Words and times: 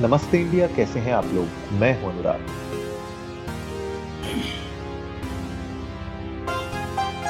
नमस्ते 0.00 0.38
इंडिया 0.38 0.66
कैसे 0.66 0.98
हैं 0.98 1.12
आप 1.12 1.24
लोग? 1.24 1.48
मैं 1.72 2.02
हूँ 2.02 2.10
अनुराग। 2.12 2.40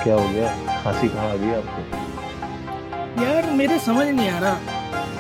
क्या 0.03 0.15
हो 0.15 0.29
गया? 0.29 0.49
खांसी 0.83 1.09
कहाँ 1.09 1.31
आ 1.31 1.37
गई 1.37 1.51
आपको? 1.51 1.83
यार 3.25 3.51
मेरे 3.51 3.79
समझ 3.79 4.07
नहीं 4.07 4.29
आ 4.29 4.39
रहा 4.39 4.55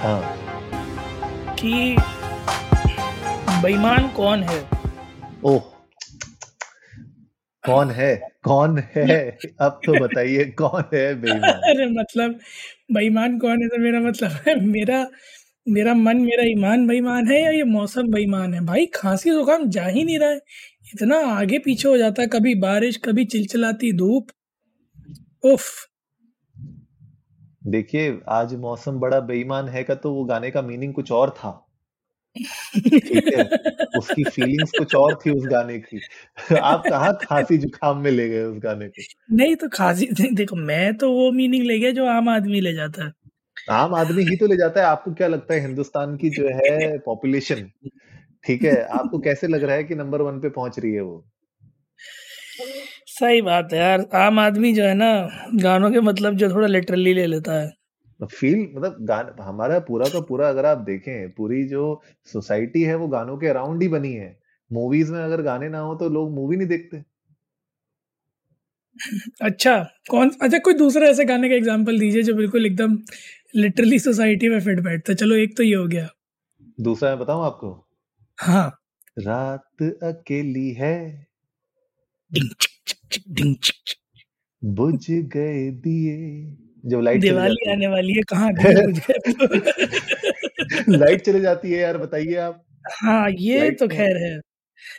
हाँ। 0.02 1.54
कि 1.54 1.96
बेईमान 3.62 4.08
कौन 4.08 4.42
है? 4.42 4.60
ओह। 5.44 5.60
कौन 7.64 7.90
है? 7.90 8.16
कौन 8.42 8.78
है? 8.96 9.38
अब 9.60 9.80
तो 9.86 9.92
बताइए 10.04 10.44
कौन 10.44 10.82
है 10.94 11.14
बेईमान? 11.20 11.50
अरे 11.50 11.86
मतलब 12.00 12.38
बेईमान 12.92 13.38
कौन 13.38 13.62
है 13.62 13.68
तो 13.68 13.78
मेरा 13.78 14.00
मतलब 14.00 14.30
है 14.48 14.60
मेरा 14.66 15.06
मेरा 15.66 15.94
मन 15.94 16.16
मेरा 16.16 16.44
ईमान 16.44 16.86
बेईमान 16.86 17.26
है 17.28 17.42
या 17.42 17.50
ये 17.50 17.62
मौसम 17.64 18.08
बेईमान 18.08 18.54
है? 18.54 18.60
भाई 18.60 18.86
खांसी 18.86 19.30
जुकाम 19.30 19.68
जा 19.68 19.86
ही 19.86 20.04
नहीं 20.04 20.18
रहा 20.18 20.28
है। 20.28 20.40
इतना 20.94 21.18
आगे 21.30 21.58
पीछे 21.58 21.88
हो 21.88 21.96
जाता 21.98 22.22
है 22.22 22.28
कभी 22.28 22.54
बारिश 22.54 22.96
कभी 22.96 23.24
चिलचिलाती 23.24 23.92
धूप। 23.92 24.28
उफ। 25.44 25.86
देखिए 27.66 28.18
आज 28.28 28.54
मौसम 28.54 28.98
बड़ा 29.00 29.20
बेईमान 29.20 29.68
है 29.68 29.82
का 29.84 29.94
तो 29.94 30.12
वो 30.14 30.24
गाने 30.24 30.50
का 30.50 30.62
मीनिंग 30.62 30.94
कुछ 30.94 31.12
और 31.12 31.30
था। 31.30 31.62
ठीक 32.36 33.28
है? 33.36 33.44
उसकी 33.98 34.24
फीलिंग्स 34.24 34.70
कुछ 34.78 34.94
और 34.94 35.14
थी 35.16 35.30
उस 35.30 35.46
गाने 35.46 35.78
की। 35.78 36.00
आप 36.56 36.82
कहा 36.88 37.12
खांसी 37.22 37.58
जुकाम 37.58 37.98
में 37.98 38.10
ले 38.10 38.28
गए 38.28 38.42
उस 38.42 38.58
गाने 38.58 38.88
को? 38.88 39.02
नहीं 39.36 39.56
तो 39.56 39.68
खांसी 39.68 40.08
देखो 40.32 40.56
मैं 40.56 40.96
तो 40.96 41.12
वो 41.12 41.30
मीनिंग 41.32 41.64
ले 41.64 41.78
गया 41.78 41.90
जो 41.90 42.06
आम 42.06 42.28
आदमी 42.28 42.60
ले 42.60 42.72
जाता 42.72 43.04
है। 43.04 43.12
आम 43.68 43.94
आदमी 43.94 44.22
ही 44.24 44.36
तो 44.36 44.46
ले 44.46 44.56
जाता 44.56 44.80
है। 44.80 44.86
आपको 44.86 45.12
क्या 45.14 45.28
लगता 45.28 45.54
है 45.54 45.60
हिंदुस्तान 45.60 46.16
की 46.16 46.30
जो 46.32 46.48
है 46.56 46.98
पॉपुलेशन 47.06 47.68
ठीक 48.44 48.64
है 48.64 48.76
आपको 48.94 49.18
कैसे 49.20 49.48
लग 49.48 49.64
रहा 49.64 49.76
है 49.76 49.84
कि 49.84 49.94
नंबर 49.96 50.22
वन 50.22 50.40
पे 50.40 50.48
पहुँच 50.50 50.78
रही 50.78 50.92
है 50.94 51.00
वो? 51.02 51.24
सही 53.08 53.40
बात 53.42 53.72
है 53.72 53.78
यार। 53.78 54.06
आम 54.16 54.38
आदमी 54.40 54.72
जो 54.74 54.84
है 54.84 54.94
ना 54.96 55.10
गानों 55.62 55.90
के 55.90 56.00
मतलब 56.02 56.36
जो 56.36 56.50
थोड़ा 56.50 56.66
लिटरली 56.68 57.14
ले 57.14 57.26
लेता 57.26 57.60
है। 57.60 57.70
फील 58.20 58.58
मतलब 58.74 58.96
गान 59.02 59.30
हमारा 59.40 59.78
पूरा 59.82 60.08
का 60.08 60.20
पूरा 60.22 60.48
अगर 60.48 60.66
आप 60.66 60.78
देखें 60.82 61.30
पूरी 61.32 61.62
जो 61.68 61.82
सोसाइटी 62.28 62.82
है 62.82 62.94
वो 62.96 63.08
गानों 63.08 63.36
के 63.38 63.46
अराउंड 63.48 63.82
ही 63.82 63.88
बनी 63.88 64.12
है। 64.14 64.36
मूवीज़ 64.70 65.12
में 65.12 65.22
अगर 65.22 65.42
गाने 65.42 65.68
ना 65.68 65.78
हो 65.80 65.94
तो 65.96 66.08
लोग 66.10 66.30
मूवी 66.32 66.56
नहीं 66.56 66.68
देखते। 66.68 67.02
अच्छा 69.42 69.72
कौन 70.10 70.30
अच्छा 70.42 70.58
कोई 70.58 70.74
दूसरा 70.74 71.06
ऐसे 71.08 71.24
गाने 71.24 71.48
का 71.48 71.54
एग्जांपल 71.54 71.98
दीजिए 71.98 72.22
जो 72.22 72.34
बिल्कुल 72.34 72.66
एकदम 72.66 72.96
लिटरली 73.56 73.98
सोसाइटी 73.98 74.48
में 74.48 74.60
फिट 74.60 74.80
बैठता 74.80 75.14
चलो 75.14 75.34
एक 75.34 75.56
तो 75.56 75.62
ये 75.62 75.74
हो 75.74 75.86
गया। 75.86 76.08
दूसरा 76.80 77.10
मैं 77.10 77.18
बताऊँ 77.18 77.44
आपको? 77.44 77.86
हाँ। 78.38 78.78
रात 79.18 79.82
अकेली 79.82 80.70
है। 80.70 81.26
बुझ 84.62 85.06
गए 85.10 85.70
दिए। 85.70 86.16
जब 86.90 87.00
लाइट 87.00 87.20
दिवाली 87.20 87.70
आने 87.70 87.86
वाली 87.86 88.12
है 88.12 88.22
कहाँ 88.22 88.52
गए 88.52 88.72
लाइट 90.88 91.20
चले 91.20 91.40
जाती 91.40 91.72
है 91.72 91.78
यार 91.78 91.98
बताइए 91.98 92.34
आप। 92.34 92.62
हाँ 92.92 93.30
ये 93.30 93.70
तो 93.70 93.88
खैर 93.88 94.16
है। 94.16 94.40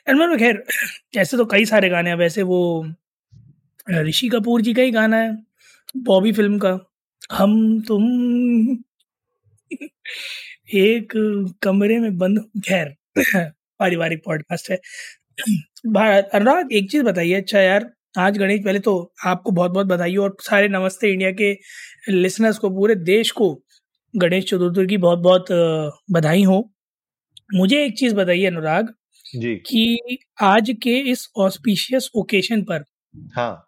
एनवर 0.10 0.38
खैर 0.38 0.64
ऐसे 1.18 1.38
तो 1.38 1.46
कई 1.46 1.66
सारे 1.66 1.90
गाने 1.90 2.10
हैं। 2.10 2.18
वैसे 2.18 2.42
वो 2.44 2.60
ऋषि 3.92 4.30
कपूर 4.30 4.62
जी 4.62 4.74
का 4.74 4.82
ही 4.82 4.92
गाना 4.92 5.18
है 5.18 5.38
बॉबी 5.98 6.32
फ़िल्म 6.32 6.60
का। 6.60 6.72
हम 7.32 7.82
तुम 7.82 8.04
एक 10.74 11.14
कमरे 11.62 12.00
में 12.00 12.18
बंद 12.18 12.52
खैर 12.68 12.96
पारिवारिक 13.80 14.22
पॉडकास्ट 14.26 14.72
है। 14.72 14.78
अनुराग 16.22 16.74
एक 16.74 16.92
चीज़ 16.92 17.04
बताइए। 17.04 17.34
अच्छा 17.34 17.60
यार 17.60 17.94
आज 18.20 18.38
गणेश 18.38 18.62
पहले 18.66 18.80
तो 18.80 19.14
आपको 19.26 19.52
बहुत 19.52 19.72
बहुत 19.72 19.88
बधाई 19.88 20.16
हो 20.16 20.24
और 20.24 20.38
सारे 20.42 20.68
नमस्ते 20.68 21.12
इंडिया 21.12 21.32
के 21.32 21.58
लिसनर्स 22.10 22.58
को 22.58 22.70
पूरे 22.70 22.96
देश 22.96 23.32
को। 23.32 23.64
गणेश 24.16 24.46
चतुर्थी 24.46 24.88
की 24.88 24.98
बहुत 24.98 25.20
बहुत 25.20 25.46
बधाई 26.12 26.44
हो। 26.44 26.74
मुझे 27.54 27.86
एक 27.86 27.98
चीज़ 27.98 28.16
बताइए 28.16 28.46
अनुराग 28.46 28.94
जी। 29.36 29.56
कि 29.56 30.00
आज 30.42 30.76
के 30.84 31.00
इस 31.00 31.30
ऑस्पिशियस 31.38 32.10
ओकेशन 32.16 32.62
पर 32.62 32.84
हाँ। 33.36 33.66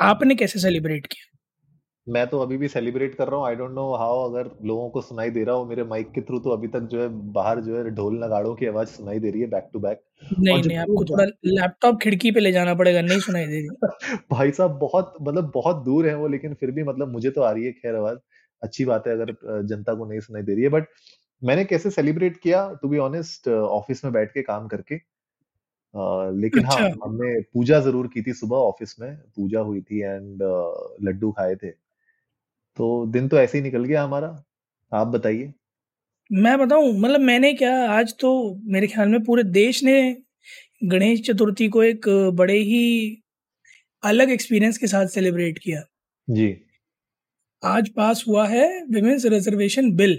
आपने 0.00 0.34
कैसे 0.34 0.58
सेलिब्रेट 0.58 1.06
किया? 1.06 1.35
मैं 2.06 2.26
तो 2.26 2.38
अभी 2.40 2.56
भी 2.56 2.68
सेलिब्रेट 2.68 3.14
कर 3.14 3.28
रहा 3.28 3.38
हूँ। 3.38 3.46
आई 3.46 3.54
डोंट 3.56 3.70
नो 3.70 3.84
हाउ 3.96 4.18
अगर 4.30 4.50
लोगों 4.64 4.88
को 4.90 5.00
सुनाई 5.02 5.30
दे 5.30 5.44
रहा 5.44 5.54
हो 5.54 5.64
मेरे 5.66 5.84
माइक 5.84 6.10
के 6.12 6.20
थ्रू 6.22 6.38
तो 6.40 6.50
अभी 6.50 6.68
तक 6.68 6.80
जो 6.90 7.00
है 7.02 7.08
बाहर 7.32 7.60
जो 7.60 7.76
है 7.76 7.90
ढोल 7.94 8.24
नगाड़ों 8.24 8.54
की 8.54 8.66
आवाज़ 8.66 8.88
सुनाई 8.88 9.18
दे 9.18 9.30
रही 9.30 9.40
है 9.40 9.46
बैक 9.50 9.70
टू 9.72 9.78
बैक 9.80 10.02
नहीं 10.40 10.62
नहीं 10.62 10.76
आपको 10.78 11.04
थोड़ा 11.04 11.24
लैपटॉप 11.46 11.98
खिड़की 12.02 12.30
पे 12.32 12.40
ले 12.40 12.52
जाना 12.52 12.74
पड़ेगा 12.74 13.00
नहीं 13.02 13.20
सुनाई 13.20 13.46
दे 13.46 13.60
रही। 13.60 13.76
भाई 14.32 14.50
साहब 14.50 14.78
बहुत 14.80 15.14
मतलब 15.22 15.50
बहुत 15.54 15.82
दूर 15.84 16.06
है 16.08 16.14
वो 16.16 16.28
लेकिन 16.28 16.54
फिर 16.54 16.70
भी 16.70 16.82
मतलब 16.84 17.08
मुझे 17.08 17.30
तो 17.30 17.42
आ 17.42 17.50
रही 17.50 17.64
है 17.64 17.72
खैर 17.72 17.94
आवाज़। 17.96 18.18
अच्छी 18.62 18.84
बात 18.84 19.06
है 19.06 19.12
अगर 19.12 19.32
जनता 19.64 19.94
को 19.94 20.06
नहीं 20.06 20.20
सुनाई 20.20 20.42
दे 20.42 20.54
रही 20.54 20.62
है। 20.62 20.68
बट 20.70 20.86
मैंने 21.42 21.64
कैसे 21.64 21.90
सेलिब्रेट 21.90 22.36
किया? 22.36 22.62
टू 22.82 22.88
बी 22.88 22.98
ऑनेस्ट 23.00 23.48
ऑफ़िस 23.48 24.04
में 24.04 24.12
बैठ 24.12 24.32
के 24.32 24.42
काम 24.42 24.66
करके। 24.68 24.94
अ, 24.94 26.30
लेकिन 26.34 26.64
अच्छा। 26.64 26.66
हाँ 26.66 26.84
अच्छा। 26.84 27.06
हमने 27.06 27.40
पूजा 27.54 27.80
ज़रूर 27.80 28.08
की 28.08 28.22
थी 28.22 28.32
सुबह 28.34 28.56
ऑफ़िस 28.58 28.96
में। 29.00 29.16
पूजा 29.36 29.60
हुई 29.62 29.80
थी 29.82 30.00
एंड 30.02 30.42
uh, 30.44 31.06
लड्डू 31.08 31.30
खाए 31.32 31.54
थे। 31.56 31.70
तो 32.76 33.06
दिन 33.06 33.28
तो 33.28 33.38
ऐसे 33.38 33.58
ही 33.58 33.62
निकल 33.64 33.84
गया 33.84 34.02
हमारा। 34.02 34.28
आप 34.92 35.06
बताइए। 35.06 35.52
मैं 36.30 36.58
बताऊँ 36.58 36.92
मतलब 36.92 37.20
मैंने 37.20 37.52
क्या 37.52 37.74
आज 37.90 38.14
तो 38.20 38.30
मेरे 38.64 38.86
ख्याल 38.86 39.08
में 39.08 39.22
पूरे 39.24 39.42
देश 39.42 39.82
ने 39.84 39.96
गणेश 40.84 41.20
चतुर्थी 41.20 41.68
को 41.68 41.82
एक 41.82 42.08
बड़े 42.34 42.58
ही 42.58 43.22
अलग 44.02 44.30
एक्सपीरियंस 44.30 44.78
के 44.78 44.86
साथ 44.86 45.06
सेलिब्रेट 45.06 45.58
किया। 45.58 45.82
जी। 46.28 46.56
आज 47.62 47.88
पास 47.88 48.24
हुआ 48.28 48.46
है 48.46 48.66
विमेंस 48.90 49.24
रिजर्वेशन 49.24 49.90
बिल 49.92 50.18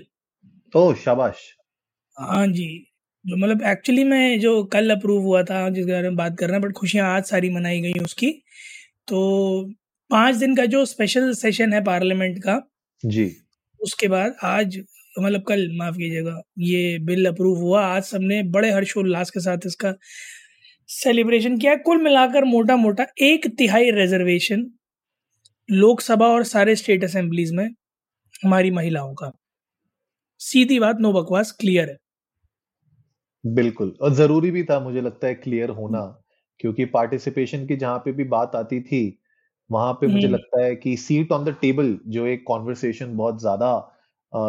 ओह 0.73 0.93
शाबाश। 0.95 1.37
हाँ 2.17 2.47
जी। 2.47 2.67
जो 3.25 3.35
मतलब 3.37 3.61
एक्चुअली 3.61 4.03
में 4.03 4.39
जो 4.39 4.63
कल 4.63 4.89
अप्रूव 4.91 5.23
हुआ 5.23 5.43
था 5.43 5.69
जिस 5.69 5.85
बारे 5.85 6.01
में 6.01 6.15
बात 6.15 6.37
कर 6.39 6.47
रहे 6.47 6.59
हैं 6.59 6.61
बट 6.61 6.73
खुशियाँ 6.73 7.09
आज 7.15 7.23
सारी 7.23 7.49
मनाई 7.49 7.81
गई 7.81 7.99
उसकी। 7.99 8.31
तो 9.07 9.19
पाँच 10.09 10.35
दिन 10.35 10.55
का 10.55 10.65
जो 10.65 10.85
स्पेशल 10.85 11.33
सेशन 11.33 11.73
है 11.73 11.83
पार्लियामेंट 11.83 12.37
का 12.43 12.61
जी। 13.03 13.25
उसके 13.79 14.07
बाद 14.07 14.35
आज 14.43 14.77
मतलब 15.19 15.43
कल 15.43 15.67
माफ़ 15.77 15.95
कीजिएगा 15.97 16.41
ये 16.59 16.97
बिल 16.99 17.25
अप्रूव 17.25 17.57
हुआ। 17.59 17.81
आज 17.85 18.03
सबने 18.03 18.41
बड़े 18.43 18.71
हर्षोल्लास 18.71 19.29
के 19.29 19.39
साथ 19.39 19.65
इसका 19.65 19.93
सेलिब्रेशन 20.89 21.57
किया। 21.57 21.75
कुल 21.75 22.01
मिलाकर 22.03 22.45
मोटा 22.45 22.75
मोटा 22.75 23.05
एक 23.21 23.47
तिहाई 23.57 23.91
रिजर्वेशन 23.91 24.65
लोकसभा 25.69 26.27
और 26.27 26.43
सारे 26.43 26.75
स्टेट 26.75 27.03
असेंबलीज 27.03 27.51
में 27.53 27.65
हमारी 28.43 28.71
महिलाओं 28.71 29.13
का। 29.13 29.31
सीधी 30.39 30.79
बात 30.79 30.97
नो 30.99 31.13
बकवास 31.13 31.51
क्लियर 31.51 31.89
है। 31.89 31.97
बिल्कुल। 33.43 33.93
और 34.01 34.13
ज़रूरी 34.13 34.51
भी 34.51 34.63
था 34.63 34.79
मुझे 34.79 35.01
लगता 35.01 35.27
है 35.27 35.33
क्लियर 35.35 35.69
होना। 35.69 36.01
क्योंकि 36.59 36.85
पार्टिसिपेशन 36.85 37.65
की 37.67 37.75
जहाँ 37.75 37.97
पे 37.97 38.11
भी 38.11 38.23
बात 38.23 38.55
आती 38.55 38.81
थी 38.81 39.01
वहाँ 39.69 39.93
पे 39.93 40.07
मुझे 40.07 40.27
हम्म, 40.27 40.35
लगता 40.35 40.63
है 40.63 40.75
कि 40.75 40.95
सीट 40.97 41.31
ऑन 41.31 41.43
द 41.45 41.55
टेबल 41.61 41.97
जो 42.07 42.25
एक 42.27 42.43
कॉन्वर्सेशन 42.47 43.15
बहुत 43.17 43.39
ज़्यादा 43.41 43.71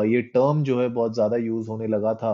ये 0.04 0.20
टर्म 0.28 0.62
जो 0.64 0.80
है 0.80 0.88
बहुत 0.90 1.14
ज़्यादा 1.14 1.36
यूज़ 1.36 1.68
होने 1.68 1.86
लगा 1.86 2.14
था 2.14 2.32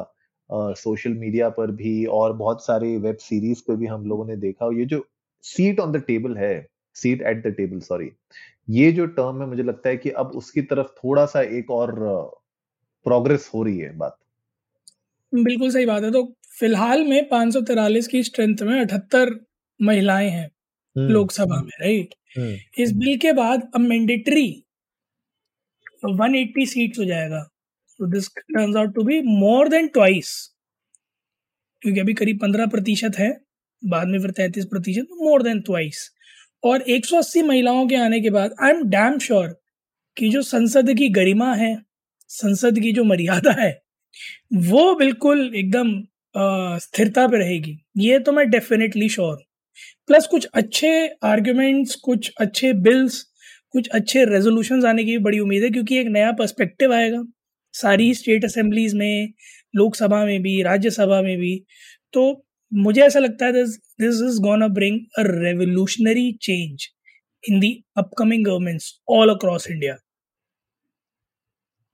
सोशल 0.77 1.15
मीडिया 1.15 1.49
पर 1.50 1.71
भी 1.72 2.05
और 2.12 2.33
बहुत 2.34 2.65
सारे 2.67 2.97
वेब 2.99 3.17
सीरीज़ 3.19 3.62
पे 3.69 3.77
भी 3.77 3.87
हम 3.87 4.06
लोगों 4.06 4.27
ने 4.27 4.37
देखा। 4.37 4.69
ये 4.78 4.84
जो 4.84 5.05
सीट 5.45 5.81
ऑन 5.81 5.93
द 5.93 6.03
टेबल 6.06 6.37
है 6.37 6.55
seat 6.97 7.22
at 7.22 7.43
the 7.47 7.53
table 7.56 7.78
sorry 7.83 8.11
ये 8.71 8.91
जो 8.93 9.06
टर्म 9.09 9.41
है 9.43 9.47
मुझे 9.49 9.62
लगता 9.62 9.89
है 9.89 9.97
कि 9.97 10.11
अब 10.12 10.31
उसकी 10.37 10.62
तरफ़ 10.65 10.89
थोड़ा 10.99 11.25
सा 11.27 11.41
एक 11.59 11.71
और 11.72 11.95
प्रोग्रेस 13.06 13.51
हो 13.55 13.62
रही 13.62 13.78
है 13.78 13.97
बात। 13.99 14.16
बिल्कुल 15.33 15.71
सही 15.71 15.87
बात 15.87 16.03
है। 16.03 16.10
तो 16.13 16.22
फ़िलहाल 16.60 17.04
में 17.04 17.28
पाँच 17.28 17.57
की 18.09 18.22
स्ट्रेंथ 18.22 18.63
में 18.63 18.80
अठहत्तर 18.80 19.34
महिलाएँ 19.80 20.28
हैं 20.30 20.51
हम्म। 20.97 21.09
लोकसभा 21.09 21.60
में 21.63 21.71
राइट 21.80 22.15
इस 22.36 22.92
बिल 22.95 23.16
के 23.19 23.33
बाद 23.33 23.71
अब 23.75 23.81
मैंडेटरी 23.81 24.47
180 26.07 26.66
सीट्स 26.66 26.98
हो 26.98 27.04
जाएगा। 27.04 27.42
तो 28.01 28.07
this 28.13 28.28
turns 28.28 28.77
out 28.77 28.95
to 28.95 29.03
be 29.04 29.21
more 29.22 29.69
than 29.69 29.89
twice 29.89 30.33
क्योंकि 31.83 32.01
अभी 32.01 32.15
करीब 32.15 32.39
15 32.41 32.71
प्रतिशत 32.71 33.19
है, 33.19 33.31
बाद 33.83 34.09
में 34.09 34.19
फिर 34.21 34.31
33 34.33 34.65
प्रतिशत 34.65 35.07
मोर 35.21 35.42
देन 35.42 35.60
ट्वाइस 35.60 36.10
और 36.63 36.84
180 36.89 37.42
महिलाओं 37.42 37.86
के 37.89 37.97
आने 37.97 38.21
के 38.21 38.31
बाद 38.31 38.54
आई 38.63 38.71
एम 38.71 38.83
डैम 38.91 39.19
श्योर 39.19 39.48
कि 40.16 40.28
जो 40.28 40.42
संसद 40.42 40.92
की 40.98 41.09
गरिमा 41.10 41.54
है, 41.54 41.77
संसद 42.30 42.78
की 42.78 42.92
जो 42.92 43.04
मर्यादा 43.04 43.53
है, 43.60 43.71
वो 44.54 44.95
बिल्कुल 44.95 45.51
एकदम 45.57 45.95
स्थिरता 46.80 47.27
पे 47.28 47.39
रहेगी। 47.39 47.78
ये 47.98 48.19
तो 48.19 48.33
मैं 48.33 48.48
डेफिनेटली 48.51 49.09
श्योर 49.09 49.43
प्लस 50.09 50.27
कुछ 50.27 50.47
अच्छे 50.54 50.89
आर्ग्यूमेंट्स, 51.24 51.95
कुछ 51.95 52.33
अच्छे 52.41 52.72
बिल्स, 52.83 53.22
कुछ 53.72 53.89
अच्छे 53.89 54.24
रेजोल्यूशन 54.24 54.84
आने 54.86 55.04
की 55.04 55.10
भी 55.10 55.18
बड़ी 55.18 55.39
उम्मीद 55.39 55.62
है, 55.62 55.71
क्योंकि 55.71 55.98
एक 55.98 56.06
नया 56.06 56.33
पर्सपेक्टिव 56.33 56.92
आएगा। 56.95 57.22
सारी 57.74 58.12
स्टेट 58.15 58.45
असेंबलीज 58.45 58.95
में, 58.95 59.33
लोकसभा 59.77 60.24
में 60.24 60.41
भी, 60.42 60.62
राज्यसभा 60.62 61.21
में 61.22 61.36
भी। 61.39 61.56
तो 62.12 62.45
मुझे 62.72 63.03
ऐसा 63.03 63.18
लगता 63.18 63.47
है 63.47 63.53
this 63.53 64.22
is 64.22 64.41
gonna 64.42 64.68
bring 64.68 65.01
a 65.18 65.22
revolutionary 65.22 66.30
change 66.42 66.86
in 67.45 67.60
the 67.60 67.72
upcoming 67.97 68.45
governments 68.47 68.92
all 69.09 69.30
across 69.30 69.71
India 69.71 69.97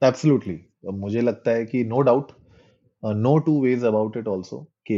absolutely 0.03 0.59
मुझे 0.95 1.21
लगता 1.21 1.51
है 1.51 1.65
कि 1.67 1.85
no 1.85 2.01
doubt 2.01 2.31
no 3.03 3.37
two 3.39 3.61
ways 3.63 3.85
about 3.85 4.17
it 4.17 4.29
also 4.29 4.59
कि 4.87 4.97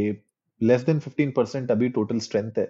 लेस 0.61 0.81
देन 0.81 0.99
15 0.99 1.31
परसेंट 1.35 1.71
अभी 1.71 1.89
टोटल 1.89 2.19
स्ट्रेंथ 2.19 2.51
है। 2.57 2.65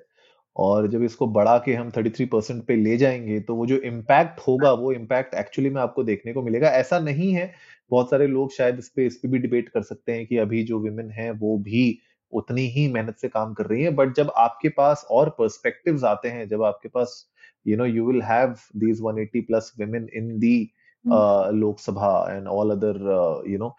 और 0.56 0.88
जब 0.88 1.04
इसको 1.04 1.28
बढ़ा 1.28 1.58
के 1.58 1.74
हम 1.74 1.90
33 1.92 2.28
परसेंट 2.32 2.64
पे 2.66 2.76
ले 2.76 2.96
जाएँगे 2.98 3.40
तो 3.40 3.56
वो 3.56 3.66
जो 3.66 3.78
इम्पैक्ट 3.78 4.40
होगा 4.40 4.72
वो 4.74 4.92
इम्पैक्ट 4.92 5.34
एक्चुअली 5.36 5.70
में 5.70 5.82
आपको 5.82 6.04
देखने 6.04 6.34
को 6.34 6.42
मिलेगा। 6.42 6.70
ऐसा 6.70 7.00
नहीं 7.00 7.32
है 7.34 7.52
बहुत 7.92 8.10
सारे 8.10 8.28
लोग 8.28 8.52
शायद 8.54 8.80
इस 8.80 8.90
पे 8.90 9.06
इस 9.06 9.16
पे 9.18 9.28
भी 9.28 9.40
डिबेट 9.40 9.70
कर 9.70 9.82
सकते 9.82 10.12
हैं 10.12 10.26
कि 10.28 10.38
अभी 10.38 10.64
जो 10.64 10.80
विमेन 10.80 11.10
है 11.12 11.30
वो 11.32 11.58
भी 11.60 12.00
उतनी 12.34 12.62
ही 12.68 12.88
मेहनत 12.88 13.18
से 13.18 13.28
काम 13.30 13.54
कर 13.54 13.66
रही 13.66 13.84
है। 13.84 13.90
बट 13.92 14.14
जब 14.16 14.32
आपके 14.38 14.70
पास 14.70 15.06
और 15.12 15.30
पर्सपेक्टिव्स 15.40 16.04
आते 16.04 16.30
हैं 16.30 16.48
जब 16.48 16.64
आपके 16.64 16.90
पास 16.90 17.26
you 17.68 17.78
know 17.78 17.86
you 17.86 18.08
will 18.08 18.22
have 18.22 18.56
these 18.76 19.02
180 19.02 19.42
plus 19.42 19.72
women 19.80 20.08
in 20.16 20.38
the 20.40 20.58
Lok Sabha 21.06 22.10
and 22.32 22.48
all 22.48 22.72
other 22.72 23.44
you 23.48 23.58
know 23.60 23.76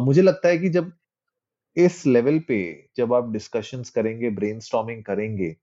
मुझे 0.00 0.22
लगता 0.22 0.48
है 0.48 0.58
कि 0.58 0.68
जब 0.68 0.92
इस 1.76 2.06
लेवल 2.06 2.38
पे 2.38 2.58
जब 2.96 3.14
आप 3.14 3.32
डिस्कशंस 3.32 3.90
करेंगे 3.90 4.30
ब्रेनस्टॉर्मिंग 4.30 5.02
करेंगे 5.04 5.56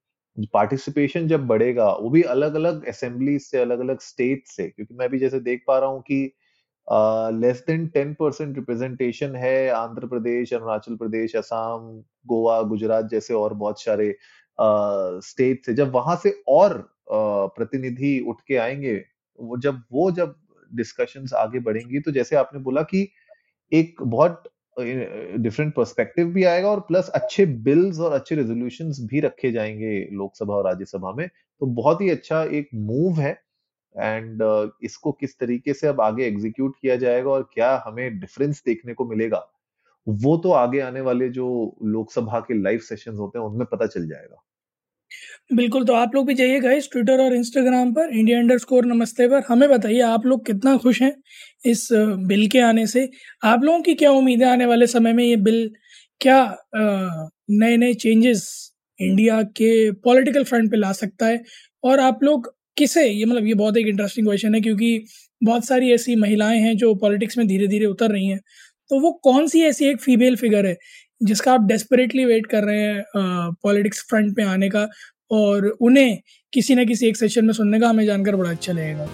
पार्टिसिपेशन 0.54 1.28
जब 1.28 1.46
बढ़ेगा, 1.48 1.92
वो 1.94 2.10
भी 2.10 2.22
अलग 2.26 2.56
अलग 2.56 2.86
असेंबली 2.90 3.38
से 3.40 3.60
अलग 3.60 3.80
अलग 3.80 4.00
स्टेट 4.02 4.48
से, 4.48 4.68
क्योंकि 4.70 4.96
मैं 4.96 5.10
भी 5.10 5.20
जैसे 5.20 5.40
देख 5.42 5.64
पा 5.68 5.78
रहा 5.80 5.90
हूँ 5.90 6.02
कि 6.04 6.24
less 7.36 7.64
than 7.68 7.88
ten 7.90 8.14
percent 8.16 8.56
representation 8.58 9.36
है 9.36 9.70
आंध्र 9.72 10.08
प्रदेश, 10.08 10.54
अरुणाचल 10.54 10.96
प्रदेश, 10.96 11.36
असम, 11.36 12.04
गोवा, 12.28 12.62
गुजरात 12.64 13.10
जैसे 13.12 13.34
और 13.34 13.54
बहुत 13.56 13.82
सारे 13.84 14.16
स्टेट 15.24 15.66
से। 15.66 15.74
जब 15.74 15.92
वहाँ 15.94 16.16
से 16.24 16.32
और 16.50 16.78
प्रतिनिधि 17.12 18.20
उठ 18.30 18.42
के 18.48 18.58
आएँगे, 18.58 18.96
वो 19.40 19.58
जब 19.60 19.82
वो 19.94 20.12
जब 20.14 20.36
डिस्कशंस 20.72 21.34
आगे 21.36 21.60
बढ़ेंगी 21.62 22.00
तो 22.02 22.12
जैसे 22.12 22.36
आपने 22.36 22.60
बोला 22.62 22.82
कि 22.86 23.08
एक 23.72 24.04
बहुत 24.04 24.44
डिफरेंट 24.78 25.74
पर्सपेक्टिव 25.74 26.28
भी 26.28 26.44
आएगा 26.44 26.70
और 26.70 26.80
प्लस 26.80 27.10
अच्छे 27.10 27.46
बिल्स 27.46 28.00
और 28.00 28.12
अच्छे 28.12 28.36
रेजोल्यूशन 28.36 28.92
भी 29.08 29.20
रखे 29.20 29.52
जाएँगे 29.52 30.00
लोकसभा 30.12 30.54
और 30.54 30.66
राज्यसभा 30.66 31.12
में। 31.12 31.28
तो 31.28 31.66
बहुत 31.66 32.02
ही 32.02 32.10
अच्छा 32.10 32.44
एक 32.44 32.70
मूव 32.76 33.20
है 33.20 33.32
एंड 33.96 34.44
uh, 34.44 34.70
इसको 34.84 35.12
किस 35.12 35.38
तरीके 35.40 35.74
से 35.74 35.88
अब 35.88 36.02
आगे 36.02 36.26
एग्जीक्यूट 36.26 36.76
किया 36.82 36.96
जाएगा 36.96 37.30
और 37.30 37.50
क्या 37.54 37.84
हमें 37.88 38.20
डिफरेंस 38.20 38.64
देखने 38.66 38.94
को 38.94 39.06
मिलेगा 39.06 39.46
वो 40.08 40.38
तो 40.38 40.52
आगे 40.52 40.80
आने 40.80 41.02
वाले 41.02 41.30
जो 41.30 41.46
लोकसभा 41.84 42.40
के 42.40 42.62
लाइव 42.64 42.80
सेशंस 42.80 43.20
होते 43.20 43.40
हैं 43.40 43.46
उनमें 43.46 43.66
पता 43.72 43.86
चल 43.86 44.08
जाएगा। 44.08 44.44
बिल्कुल, 45.52 45.84
तो 45.86 45.94
आप 45.94 46.16
लोग 46.16 46.26
भी 46.28 46.34
जाइएगा 46.34 46.72
इस 46.74 46.88
ट्विटर 46.92 47.22
और 47.24 47.34
इंस्टाग्राम 47.36 47.92
पर 47.94 48.10
इंडिया 48.18 48.38
अंडर 48.40 48.58
स्कोर 48.58 48.86
नमस्ते 48.86 49.28
पर। 49.30 49.42
हमें 49.48 49.68
बताइए 49.70 50.00
आप 50.04 50.26
लोग 50.26 50.46
कितना 50.46 50.76
खुश 50.78 51.02
हैं 51.02 51.14
इस 51.64 51.88
बिल 52.28 52.48
के 52.50 52.60
आने 52.62 52.86
से। 52.88 53.08
आप 53.44 53.64
लोगों 53.64 53.82
की 53.84 53.94
क्या 53.96 54.12
उम्मीदें 54.12 54.46
आने 54.48 54.66
वाले 54.66 54.88
समय 54.88 55.14
में 55.14 55.24
ये 55.24 55.36
बिल? 55.38 55.70
क्या 56.22 56.40
नए 56.76 57.78
नए 57.78 57.94
चेंजेस 57.96 58.44
इंडिया 59.00 59.42
के 59.58 59.92
पॉलिटिकल 60.04 60.44
फ्रंट 60.44 60.72
पे 60.72 60.78
ला 60.78 60.92
सकता 60.94 61.26
है? 61.28 61.42
और 61.84 62.00
आप 62.00 62.24
लोग 62.24 62.54
किसे? 62.78 63.08
ये 63.08 63.26
मतलब 63.26 63.46
ये 63.48 63.54
बहुत 63.54 63.78
एक 63.78 63.88
इंटरेस्टिंग 63.88 64.28
क्वेश्चन 64.28 64.56
है 64.56 64.62
क्योंकि 64.62 65.00
बहुत 65.42 65.66
सारी 65.66 65.92
ऐसी 65.94 66.16
महिलाएँ 66.16 66.60
हैं 66.62 66.76
जो 66.78 66.94
पॉलिटिक्स 66.98 67.38
में 67.38 67.48
धीरे 67.48 67.68
धीरे 67.68 67.86
उतर 67.86 68.12
रही 68.12 68.26
हैं। 68.28 68.40
तो 68.92 69.00
वो 69.00 69.12
कौन 69.24 69.48
सी 69.48 69.62
ऐसी 69.64 69.86
एक 69.86 70.02
फीमेल 70.02 70.36
फिगर 70.36 70.66
है? 70.66 70.76
जिसका 71.26 71.54
आप 71.54 71.62
डेस्परेटली 71.68 72.26
वेट 72.26 72.46
कर 72.46 72.64
रहे 72.64 72.80
हैं 72.80 73.04
पॉलिटिक्स 73.64 74.06
फ्रंट 74.10 74.36
पे 74.36 74.44
आने 74.46 74.70
का 74.70 74.88
और 75.32 75.68
उन्हें 75.82 76.18
किसी 76.54 76.76
न 76.76 76.86
किसी 76.88 77.08
एक 77.08 77.18
सेशन 77.18 77.46
में 77.46 77.54
सुनने 77.54 77.80
का 77.80 77.90
हमें 77.90 78.06
जानकर 78.06 78.36
बड़ा 78.36 78.50
अच्छा 78.50 78.74
लगेगा। 78.74 79.08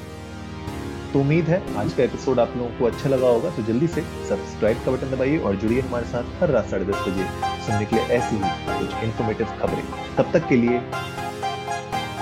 तो 1.13 1.19
उम्मीद 1.19 1.45
है 1.45 1.61
आज 1.77 1.93
का 1.93 2.03
एपिसोड 2.03 2.39
आप 2.39 2.53
लोगों 2.57 2.69
को 2.77 2.85
अच्छा 2.85 3.09
लगा 3.09 3.27
होगा 3.27 3.49
तो 3.49 3.63
जल्दी 3.63 3.87
से 3.87 4.01
सब्सक्राइब 4.29 4.77
का 4.85 4.91
बटन 4.91 5.15
दबाइए 5.15 5.37
और 5.37 5.55
जुड़िए 5.55 5.81
हमारे 5.81 6.05
साथ 6.07 6.41
हर 6.41 6.49
रात 6.49 6.69
साढ़े 6.69 6.85
दस 6.85 7.03
बजे 7.07 7.25
सुनने 7.65 7.85
के 7.85 7.95
लिए 7.95 8.05
ऐसी 8.17 8.35
ही 8.35 8.41
कुछ 8.79 9.03
इन्फॉर्मेटिव 9.03 9.47
खबरें। 9.61 9.83
तब 10.17 10.31
तक 10.33 10.47
के 10.49 10.55
लिए 10.55 10.79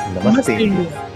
नमस्ते, 0.07 0.29
नमस्ते। 0.29 0.53
इंडिया 0.55 1.08